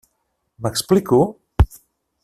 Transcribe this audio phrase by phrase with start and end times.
[0.63, 1.21] M'explico?